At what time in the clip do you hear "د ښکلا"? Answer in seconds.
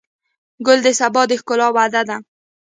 1.29-1.67